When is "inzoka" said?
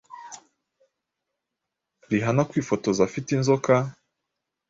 3.37-3.73